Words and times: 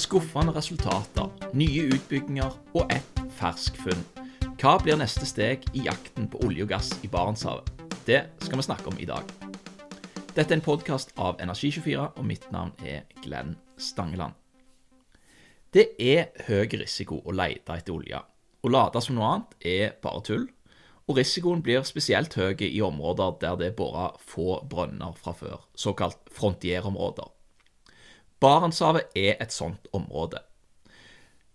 Skuffende 0.00 0.54
resultater, 0.56 1.26
nye 1.52 1.82
utbygginger 1.92 2.54
og 2.72 2.92
ett 2.92 3.18
fersk 3.36 3.76
funn. 3.82 3.98
Hva 4.56 4.78
blir 4.80 4.96
neste 4.96 5.26
steg 5.28 5.66
i 5.76 5.82
jakten 5.84 6.28
på 6.32 6.40
olje 6.46 6.64
og 6.64 6.70
gass 6.70 6.88
i 7.04 7.08
Barentshavet? 7.12 7.68
Det 8.08 8.22
skal 8.40 8.56
vi 8.56 8.64
snakke 8.64 8.88
om 8.88 8.96
i 8.96 9.08
dag. 9.10 9.28
Dette 10.32 10.46
er 10.46 10.56
en 10.56 10.64
podkast 10.64 11.12
av 11.20 11.36
Energi24, 11.44 12.06
og 12.16 12.24
mitt 12.24 12.46
navn 12.54 12.72
er 12.80 13.02
Glenn 13.20 13.58
Stangeland. 13.76 14.38
Det 15.68 15.90
er 16.00 16.30
høy 16.46 16.78
risiko 16.80 17.18
å 17.20 17.34
lete 17.36 17.76
etter 17.76 17.98
olje. 17.98 18.22
Å 18.64 18.72
late 18.72 19.02
som 19.04 19.18
noe 19.18 19.34
annet 19.34 19.68
er 19.68 19.92
bare 20.00 20.22
tull, 20.24 20.46
og 21.10 21.20
risikoen 21.20 21.60
blir 21.66 21.84
spesielt 21.84 22.38
høy 22.40 22.56
i 22.70 22.80
områder 22.80 23.36
der 23.44 23.60
det 23.60 23.68
er 23.68 23.76
bora 23.76 24.14
få 24.16 24.62
brønner 24.64 25.12
fra 25.20 25.36
før, 25.36 25.60
såkalt 25.76 26.32
frontierområder. 26.32 27.28
Barentshavet 28.40 29.12
er 29.16 29.36
et 29.40 29.52
sånt 29.52 29.88
område. 29.92 30.40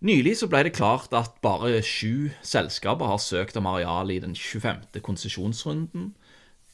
Nylig 0.05 0.35
så 0.37 0.49
ble 0.51 0.65
det 0.67 0.75
klart 0.77 1.13
at 1.17 1.39
bare 1.41 1.79
sju 1.81 2.29
selskaper 2.45 3.09
har 3.09 3.21
søkt 3.23 3.57
om 3.57 3.65
areal 3.71 4.11
i 4.13 4.19
den 4.21 4.35
25. 4.37 5.01
konsesjonsrunden, 5.01 6.11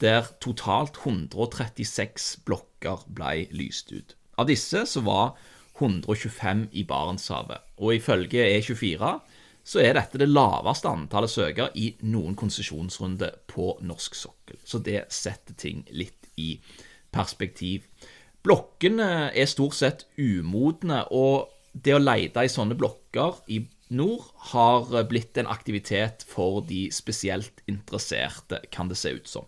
der 0.02 0.28
totalt 0.42 0.98
136 1.06 2.42
blokker 2.44 3.06
ble 3.08 3.46
lyst 3.56 3.92
ut. 3.92 4.16
Av 4.36 4.48
disse 4.50 4.84
så 4.90 5.00
var 5.06 5.36
125 5.78 6.66
i 6.76 6.84
Barentshavet, 6.84 7.62
og 7.78 7.94
ifølge 7.96 8.44
E24 8.58 9.14
så 9.64 9.80
er 9.80 9.94
dette 9.96 10.18
det 10.18 10.28
laveste 10.28 10.90
antallet 10.90 11.30
søkere 11.30 11.70
i 11.78 11.92
noen 12.02 12.34
konsesjonsrunde 12.36 13.30
på 13.48 13.76
norsk 13.86 14.18
sokkel. 14.18 14.58
Så 14.64 14.82
det 14.82 15.06
setter 15.14 15.54
ting 15.54 15.86
litt 15.94 16.28
i 16.36 16.56
perspektiv. 17.14 17.86
Blokkene 18.42 19.30
er 19.30 19.50
stort 19.50 19.76
sett 19.78 20.06
umodne, 20.18 21.04
og 21.14 21.52
det 21.72 21.94
å 21.96 22.02
lete 22.02 22.42
i 22.42 22.50
sånne 22.50 22.76
blokker 22.78 23.38
i 23.52 23.62
nord 23.92 24.24
har 24.52 24.88
blitt 25.08 25.38
en 25.38 25.50
aktivitet 25.52 26.24
for 26.28 26.62
de 26.66 26.86
spesielt 26.94 27.62
interesserte, 27.70 28.60
kan 28.72 28.90
det 28.90 28.98
se 28.98 29.14
ut 29.14 29.28
som. 29.30 29.46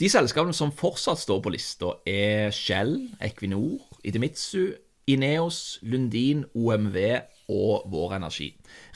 De 0.00 0.08
selskapene 0.10 0.56
som 0.56 0.72
fortsatt 0.74 1.20
står 1.22 1.42
på 1.44 1.52
lista, 1.54 1.92
er 2.08 2.50
Shell, 2.50 2.96
Equinor, 3.22 3.78
Idemitsu, 4.02 4.74
Ineos, 5.06 5.78
Lundin, 5.86 6.42
OMV 6.56 6.98
og 7.52 7.86
Vår 7.92 8.16
Energi. 8.16 8.48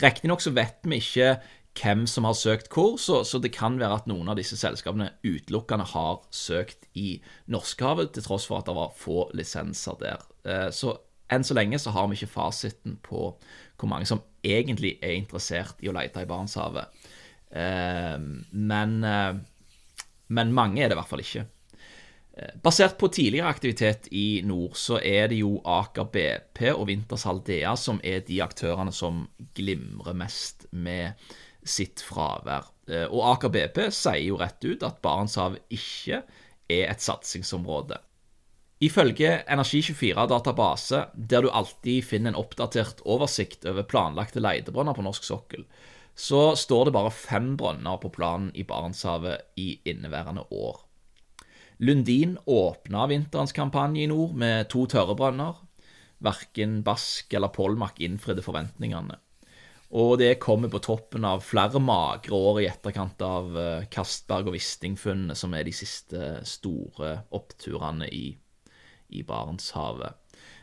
Riktignok 0.03 0.43
så 0.43 0.51
vet 0.57 0.81
vi 0.89 0.99
ikke 0.99 1.37
hvem 1.79 2.07
som 2.11 2.27
har 2.27 2.37
søkt 2.37 2.71
hvor, 2.75 2.97
så, 3.01 3.23
så, 3.25 3.41
det 3.43 3.53
kan 3.55 3.79
være 3.81 4.01
at 4.01 4.09
noen 4.11 4.31
av 4.31 4.39
disse 4.39 4.59
selskapene 4.59 5.11
utelukkende 5.27 5.87
har 5.93 6.23
søkt 6.35 6.89
i 6.99 7.19
Norskehavet, 7.53 8.13
til 8.15 8.27
tross 8.27 8.49
for 8.49 8.61
at 8.61 8.69
det 8.69 8.77
var 8.79 8.97
få 8.99 9.29
lisenser 9.37 9.99
der. 10.01 10.25
Eh, 10.49 10.69
så 10.75 10.97
enn 11.29 11.45
så 11.45 11.57
lenge 11.57 11.81
så 11.81 11.93
har 11.93 12.09
vi 12.09 12.19
ikke 12.19 12.33
fasiten 12.33 12.97
på 13.05 13.29
hvor 13.79 13.91
mange 13.91 14.09
som 14.09 14.23
egentlig 14.45 14.97
er 15.05 15.19
interessert 15.19 15.79
i 15.85 15.91
å 15.91 15.95
lete 15.95 16.25
i 16.25 16.29
Barentshavet. 16.29 17.07
Eh, 17.51 18.17
men, 18.19 18.99
eh, 19.05 19.39
men 20.29 20.57
mange 20.57 20.83
er 20.83 20.91
det 20.91 20.99
i 20.99 21.01
hvert 21.01 21.13
fall 21.13 21.25
ikke. 21.25 21.47
Basert 22.63 22.95
på 23.01 23.09
tidligere 23.11 23.51
aktivitet 23.51 24.05
i 24.15 24.45
nord, 24.47 24.77
så 24.79 25.01
er 25.03 25.27
det 25.33 25.41
jo 25.41 25.57
Aker 25.67 26.07
BP 26.15 26.61
og 26.71 26.85
Winters 26.87 27.25
Haldea 27.27 27.73
som 27.75 27.99
er 28.07 28.23
de 28.29 28.39
aktørene 28.45 28.95
som 28.95 29.25
glimrer 29.59 30.15
mest 30.15 30.69
med 30.71 31.19
sitt 31.65 32.03
fravær. 32.05 32.69
Eh, 32.89 33.07
og 33.07 33.25
Aker 33.35 33.53
BP 33.55 33.81
sier 33.93 34.25
jo 34.27 34.39
rett 34.41 34.63
ut 34.65 34.85
at 34.87 35.01
Barentshavet 35.05 35.65
ikke 35.75 36.23
er 36.69 36.91
et 36.93 37.05
satsingsområde. 37.05 37.99
Ifølge 38.85 39.41
Energi24-database, 39.51 41.09
der 41.15 41.43
du 41.43 41.51
alltid 41.51 42.05
finner 42.07 42.31
en 42.31 42.39
oppdatert 42.39 43.01
oversikt 43.03 43.67
over 43.67 43.83
planlagte 43.83 44.43
leitebrønner 44.43 44.95
på 44.95 45.03
norsk 45.03 45.27
sokkel, 45.27 45.65
så 46.19 46.53
står 46.59 46.87
det 46.87 46.95
bare 46.95 47.15
fem 47.15 47.57
brønner 47.59 47.99
på 48.03 48.11
planen 48.15 48.53
i 48.55 48.65
Barentshavet 48.67 49.59
i 49.59 49.81
inneværende 49.87 50.47
år. 50.55 50.85
Lundin 51.79 52.39
åpna 52.47 53.07
vinterens 53.07 53.55
kampanje 53.55 54.03
i 54.03 54.11
nord 54.11 54.35
med 54.35 54.67
to 54.71 54.87
tørre 54.91 55.15
brønner. 55.19 55.59
Verken 56.19 56.81
Bask 56.87 57.35
eller 57.35 57.55
Polmak 57.55 58.01
innfridde 58.03 58.43
forventningene. 58.43 59.19
Og 59.97 60.19
det 60.21 60.35
kommer 60.43 60.69
på 60.69 60.83
toppen 60.85 61.25
av 61.25 61.41
flere 61.41 61.81
magre 61.81 62.37
år 62.37 62.61
i 62.61 62.69
etterkant 62.69 63.23
av 63.25 63.55
eh, 63.57 63.87
Kastberg- 63.89 64.51
og 64.51 64.57
Wisting-funnene, 64.59 65.37
som 65.39 65.55
er 65.57 65.65
de 65.65 65.73
siste 65.73 66.33
store 66.49 67.15
oppturene 67.33 68.11
i, 68.13 68.27
i 69.17 69.25
Barentshavet. 69.25 70.19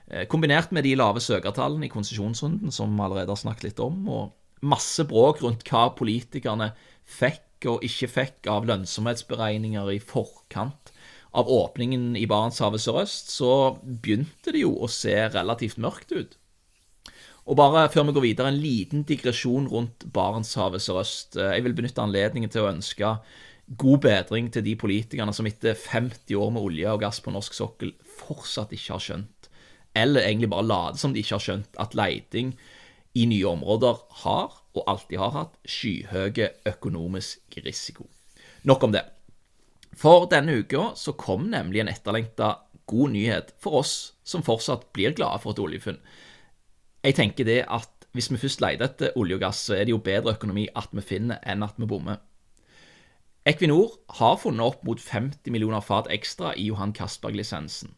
Eh, 0.05 0.27
kombinert 0.29 0.69
med 0.75 0.85
de 0.85 0.93
lave 0.99 1.23
søkertallene 1.25 1.87
i 1.87 1.93
konsesjonsrunden, 1.93 2.69
som 2.71 2.93
vi 2.93 3.01
allerede 3.01 3.33
har 3.33 3.41
snakket 3.41 3.71
litt 3.71 3.81
om, 3.81 4.05
og 4.13 4.65
masse 4.65 5.07
bråk 5.09 5.41
rundt 5.41 5.65
hva 5.71 5.87
politikerne 5.97 6.69
fikk 7.01 7.65
og 7.71 7.85
ikke 7.85 8.11
fikk 8.11 8.49
av 8.51 8.69
lønnsomhetsberegninger 8.69 9.89
i 9.95 10.01
forkant 10.03 10.93
av 11.35 11.49
åpningen 11.51 12.13
i 12.15 12.27
Barentshavet 12.29 12.83
sørøst, 12.83 13.33
så 13.33 13.51
begynte 13.81 14.53
det 14.53 14.61
jo 14.61 14.75
å 14.77 14.89
se 14.91 15.15
relativt 15.33 15.81
mørkt 15.81 16.13
ut. 16.13 16.37
Og 17.45 17.57
bare 17.59 17.85
før 17.93 18.07
vi 18.07 18.15
går 18.15 18.25
videre, 18.25 18.49
en 18.49 18.61
liten 18.61 19.03
digresjon 19.05 19.67
rundt 19.69 20.07
Barentshavet 20.13 20.81
sørøst. 20.81 21.37
Jeg 21.37 21.65
vil 21.65 21.75
benytte 21.77 22.01
anledningen 22.01 22.49
til 22.49 22.65
å 22.65 22.71
ønske 22.71 23.11
god 23.77 24.01
bedring 24.01 24.49
til 24.53 24.65
de 24.65 24.75
politikerne 24.77 25.33
som 25.33 25.45
etter 25.49 25.77
50 25.77 26.37
år 26.37 26.51
med 26.53 26.65
olje 26.65 26.89
og 26.91 27.01
gass 27.01 27.21
på 27.21 27.33
norsk 27.33 27.53
sokkel 27.57 27.93
fortsatt 28.19 28.73
ikke 28.75 28.93
har 28.93 29.03
skjønt, 29.03 29.49
eller 29.97 30.25
egentlig 30.25 30.51
bare 30.51 30.67
later 30.67 31.01
som 31.01 31.13
de 31.13 31.21
ikke 31.21 31.37
har 31.37 31.45
skjønt, 31.45 31.79
at 31.81 31.97
leiting 31.97 32.53
i 33.15 33.25
nye 33.29 33.47
områder 33.47 34.01
har, 34.25 34.59
og 34.75 34.89
alltid 34.91 35.21
har 35.21 35.33
hatt, 35.37 35.57
skyhøy 35.63 36.41
økonomisk 36.67 37.57
risiko. 37.63 38.09
Nok 38.67 38.83
om 38.83 38.93
det. 38.95 39.05
For 39.95 40.27
denne 40.29 40.59
uka 40.59 40.91
så 40.99 41.15
kom 41.15 41.47
nemlig 41.53 41.81
en 41.81 41.91
etterlengta 41.93 42.57
god 42.85 43.13
nyhet 43.15 43.53
for 43.63 43.79
oss 43.79 44.13
som 44.27 44.43
fortsatt 44.45 44.89
blir 44.93 45.15
glade 45.15 45.39
for 45.41 45.55
et 45.55 45.61
oljefunn. 45.63 46.01
Jeg 47.05 47.19
tenker 47.19 47.45
det 47.45 47.59
at 47.69 48.07
hvis 48.17 48.31
vi 48.31 48.39
først 48.41 48.63
leter 48.63 48.87
etter 48.87 49.17
olje 49.19 49.35
og 49.37 49.43
gass, 49.43 49.59
så 49.67 49.75
er 49.75 49.85
det 49.85 49.93
jo 49.93 50.01
bedre 50.01 50.33
økonomi 50.33 50.63
at 50.73 50.89
vi 50.95 51.03
finner 51.05 51.37
enn 51.45 51.61
at 51.65 51.75
vi 51.77 51.85
bommer. 51.89 52.17
Equinor 53.45 53.99
har 54.17 54.39
funnet 54.41 54.65
opp 54.65 54.81
mot 54.87 54.97
50 54.97 55.53
millioner 55.53 55.83
fat 55.85 56.07
ekstra 56.09 56.55
i 56.57 56.71
Johan 56.71 56.95
Castberg-lisensen. 56.97 57.91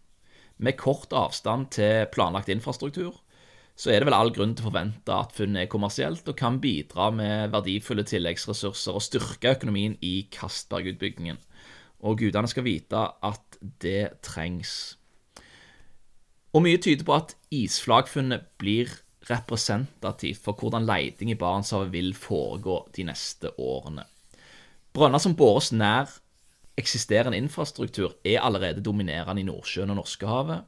Med 0.58 0.76
kort 0.76 1.14
avstand 1.16 1.70
til 1.78 2.10
planlagt 2.12 2.52
infrastruktur 2.52 3.22
så 3.78 3.94
er 3.94 4.02
det 4.02 4.10
vel 4.10 4.18
all 4.18 4.34
grunn 4.34 4.58
til 4.58 4.66
å 4.66 4.72
forvente 4.72 5.14
at 5.14 5.36
funnet 5.38 5.64
er 5.64 5.72
kommersielt 5.72 6.28
og 6.28 6.36
kan 6.40 6.58
bidra 6.60 7.12
med 7.14 7.54
verdifulle 7.54 8.04
tilleggsressurser 8.10 8.98
og 8.98 9.06
styrke 9.06 9.54
økonomien 9.54 9.96
i 10.02 10.26
Castberg-utbyggingen. 10.34 11.38
Og 12.04 12.18
gudene 12.20 12.50
skal 12.50 12.66
vite 12.66 13.06
at 13.30 13.60
det 13.86 14.18
trengs. 14.26 14.98
Og 16.56 16.64
mye 16.64 16.80
tyder 16.82 17.06
på 17.08 17.16
at 17.18 17.36
isflagfunnet 17.52 18.46
blir 18.62 18.92
representativt 19.28 20.40
for 20.44 20.56
hvordan 20.56 20.88
leiting 20.88 21.32
i 21.34 21.40
Barentshavet 21.40 21.92
vil 21.92 22.14
foregå 22.16 22.86
de 22.96 23.04
neste 23.10 23.52
årene. 23.60 24.06
Brønner 24.96 25.22
som 25.22 25.36
bores 25.36 25.74
nær 25.76 26.08
eksisterende 26.78 27.38
infrastruktur, 27.38 28.14
er 28.26 28.42
allerede 28.42 28.84
dominerende 28.84 29.42
i 29.42 29.46
Nordsjøen 29.46 29.90
og 29.90 29.96
Norskehavet. 29.96 30.62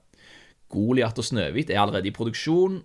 Goliat 0.70 1.18
og 1.18 1.26
Snøhvit 1.26 1.70
er 1.70 1.82
allerede 1.82 2.08
i 2.08 2.12
produksjon. 2.12 2.84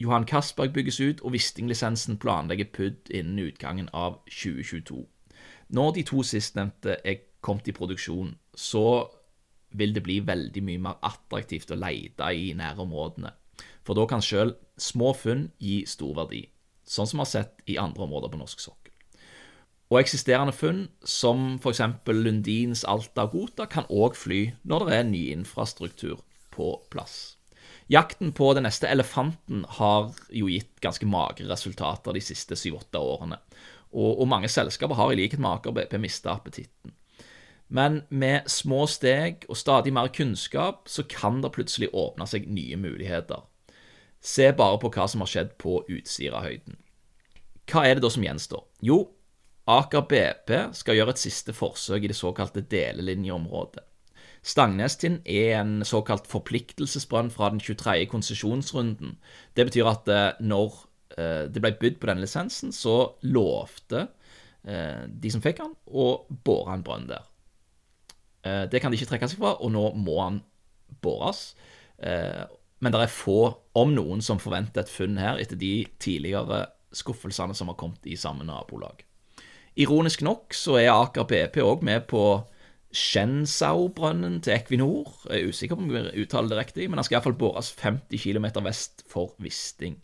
Johan 0.00 0.26
Castberg 0.28 0.72
bygges 0.72 1.00
ut, 1.00 1.20
og 1.20 1.32
Wisting-lisensen 1.32 2.18
planlegger 2.18 2.68
PUD 2.72 3.10
innen 3.10 3.38
utgangen 3.48 3.88
av 3.92 4.20
2022. 4.28 5.06
Når 5.68 5.92
de 5.96 6.02
to 6.02 6.22
sistnevnte 6.22 6.98
er 7.04 7.22
kommet 7.40 7.68
i 7.68 7.72
produksjon, 7.72 8.34
så 8.54 9.08
vil 9.70 9.94
det 9.94 10.04
bli 10.06 10.20
veldig 10.24 10.62
mye 10.64 10.82
mer 10.88 10.98
attraktivt 11.06 11.72
å 11.72 11.78
lete 11.80 12.30
i 12.32 12.52
nærområdene. 12.56 13.32
For 13.86 13.98
da 13.98 14.06
kan 14.10 14.24
selv 14.24 14.56
små 14.80 15.12
funn 15.16 15.48
gi 15.62 15.84
stor 15.88 16.16
verdi, 16.18 16.42
sånn 16.86 17.08
som 17.08 17.20
vi 17.20 17.24
har 17.24 17.32
sett 17.32 17.64
i 17.70 17.78
andre 17.80 18.06
områder 18.06 18.32
på 18.32 18.40
norsk 18.40 18.62
sokkel. 18.62 18.92
Og 19.86 20.00
eksisterende 20.00 20.54
funn, 20.54 20.88
som 21.06 21.60
f.eks. 21.60 21.82
Lundins 22.10 22.82
Alta 22.90 23.28
og 23.28 23.36
Gota, 23.36 23.68
kan 23.70 23.86
òg 23.86 24.18
fly 24.18 24.40
når 24.66 24.88
det 24.88 24.96
er 24.96 25.08
ny 25.12 25.22
infrastruktur 25.36 26.24
på 26.54 26.72
plass. 26.90 27.36
Jakten 27.92 28.32
på 28.34 28.50
den 28.58 28.66
neste 28.66 28.90
elefanten 28.90 29.62
har 29.78 30.10
jo 30.34 30.48
gitt 30.50 30.72
ganske 30.82 31.06
magre 31.06 31.46
resultater 31.46 32.16
de 32.16 32.22
siste 32.24 32.58
syv-åtte 32.58 32.98
årene, 32.98 33.38
og, 33.96 34.18
og, 34.18 34.26
mange 34.28 34.50
selskaper 34.50 34.98
har 34.98 35.12
i 35.12 35.18
likhet 35.20 35.40
med 35.40 35.60
Aker 35.60 35.74
BP 35.76 35.94
mista 36.02 36.34
appetitten. 36.34 36.92
Men 37.68 38.02
med 38.08 38.46
små 38.50 38.84
steg 38.86 39.44
og 39.50 39.58
stadig 39.58 39.92
mer 39.94 40.12
kunnskap 40.14 40.86
så 40.90 41.02
kan 41.10 41.40
det 41.42 41.54
plutselig 41.56 41.90
åpne 41.94 42.28
seg 42.30 42.46
nye 42.46 42.78
muligheter. 42.78 43.42
Se 44.22 44.52
bare 44.56 44.78
på 44.82 44.90
hva 44.94 45.06
som 45.10 45.22
har 45.22 45.30
skjedd 45.30 45.56
på 45.62 45.80
Utsirahøyden. 45.90 46.78
Hva 47.66 47.82
er 47.86 47.98
det 47.98 48.06
da 48.06 48.10
som 48.14 48.24
gjenstår? 48.24 48.62
Jo, 48.86 49.02
Aker 49.66 50.04
BP 50.06 50.50
skal 50.78 50.94
gjøre 50.94 51.16
et 51.16 51.20
siste 51.20 51.50
forsøk 51.54 52.04
i 52.06 52.10
det 52.12 52.18
såkalte 52.18 52.62
delelinjeområdet. 52.70 53.82
Stangnestind 54.46 55.24
er 55.26 55.56
en 55.58 55.80
såkalt 55.82 56.28
forpliktelsesbrønn 56.30 57.32
fra 57.34 57.48
den 57.50 57.58
23. 57.58 58.04
konsesjonsrunden. 58.06 59.16
Det 59.58 59.66
betyr 59.66 59.90
at 59.90 60.10
eh, 60.12 60.38
når 60.38 60.76
eh, 61.18 61.48
det 61.50 61.62
ble 61.64 61.72
bydd 61.80 61.98
på 61.98 62.06
denne 62.06 62.22
lisensen, 62.22 62.70
så 62.70 63.16
lovte 63.26 64.04
eh, 64.62 65.02
de 65.10 65.34
som 65.34 65.42
fikk 65.42 65.64
den, 65.64 65.74
å 65.90 66.06
bore 66.46 66.76
en 66.76 66.86
brønn 66.86 67.10
der. 67.10 67.26
Det 68.70 68.80
kan 68.82 68.92
de 68.92 68.98
ikke 68.98 69.10
trekke 69.12 69.28
seg 69.30 69.40
fra, 69.40 69.54
og 69.58 69.72
nå 69.74 69.88
må 69.98 70.20
han 70.20 70.40
bores. 71.02 71.54
Men 71.98 72.92
det 72.92 73.00
er 73.00 73.12
få, 73.12 73.40
om 73.76 73.94
noen, 73.96 74.22
som 74.24 74.40
forventer 74.42 74.84
et 74.84 74.92
funn 74.92 75.16
her 75.20 75.40
etter 75.40 75.58
de 75.60 75.86
tidligere 76.02 76.66
skuffelsene 76.96 77.56
som 77.56 77.70
har 77.72 77.78
kommet 77.80 78.04
i 78.08 78.18
samme 78.20 78.44
nabolag. 78.46 79.02
Ironisk 79.76 80.22
nok 80.24 80.54
så 80.56 80.78
er 80.80 80.92
Aker 80.92 81.26
BP 81.28 81.58
òg 81.64 81.82
med 81.84 82.06
på 82.08 82.22
Shenzhou-brønnen 82.96 84.38
til 84.44 84.54
Equinor. 84.54 85.10
Jeg 85.28 85.42
er 85.42 85.50
usikker 85.52 85.76
på 85.76 85.84
om 85.84 85.92
jeg 85.92 86.24
uttaler 86.24 86.52
det 86.52 86.60
riktig, 86.62 86.86
men 86.88 86.96
den 86.96 87.04
skal 87.04 87.18
iallfall 87.18 87.36
bores 87.36 87.74
50 87.82 88.22
km 88.22 88.46
vest 88.64 89.04
for 89.10 89.34
Wisting. 89.42 89.98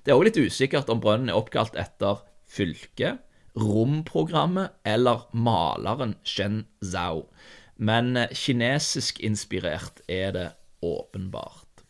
Det 0.00 0.12
er 0.12 0.16
òg 0.16 0.30
litt 0.30 0.40
usikkert 0.40 0.88
om 0.88 1.02
brønnen 1.02 1.28
er 1.28 1.36
oppkalt 1.36 1.76
etter 1.76 2.22
fylket, 2.48 3.20
romprogrammet 3.60 4.78
eller 4.88 5.26
maleren 5.36 6.14
Shenzhou, 6.24 7.26
men 7.80 8.18
kinesisk-inspirert 8.36 10.02
er 10.08 10.32
det 10.36 10.48
åpenbart. 10.84 11.84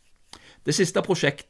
Det 0.65 0.75
siste 0.75 1.01
prosjekt, 1.03 1.47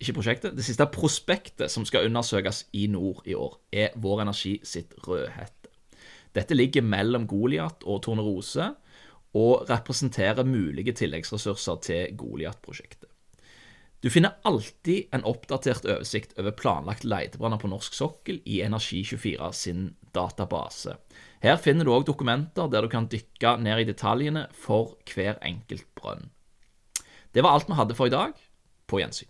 ikke 0.00 0.16
prosjektet, 0.18 0.56
det 0.56 0.64
siste 0.66 0.86
prospektet 0.92 1.72
som 1.72 1.86
skal 1.88 2.08
undersøkes 2.08 2.64
i 2.76 2.86
nord 2.90 3.22
i 3.24 3.36
år, 3.38 3.54
er 3.72 3.94
Vår 3.96 4.24
Energi 4.26 4.56
sitt 4.66 4.96
Rødhette. 5.06 5.70
Dette 6.36 6.56
ligger 6.56 6.84
mellom 6.84 7.24
Goliat 7.30 7.84
og 7.86 8.02
Tornerose 8.04 8.72
og 9.36 9.70
representerer 9.70 10.44
mulige 10.44 10.92
tilleggsressurser 10.92 11.80
til 11.84 12.16
Goliat-prosjektet. 12.16 13.08
Du 14.04 14.10
finner 14.12 14.36
alltid 14.44 15.08
en 15.16 15.24
oppdatert 15.24 15.86
oversikt 15.88 16.36
over 16.38 16.52
planlagt 16.52 17.04
letebranner 17.04 17.60
på 17.60 17.70
norsk 17.72 17.94
sokkel 17.96 18.42
i 18.44 18.60
Energi24 18.64 19.50
sin 19.56 19.86
database. 20.14 20.98
Her 21.42 21.56
finner 21.60 21.86
du 21.86 21.92
òg 21.94 22.06
dokumenter 22.08 22.68
der 22.72 22.84
du 22.84 22.92
kan 22.92 23.08
dykke 23.10 23.56
ned 23.64 23.82
i 23.82 23.88
detaljene 23.88 24.46
for 24.56 24.96
hver 25.12 25.40
enkelt 25.44 25.88
brønn. 25.98 26.28
Det 27.32 27.44
var 27.44 27.56
alt 27.56 27.68
vi 27.68 27.76
hadde 27.76 27.96
for 27.96 28.08
i 28.08 28.14
dag. 28.14 28.36
På 28.86 29.00
gjensyn. 29.00 29.28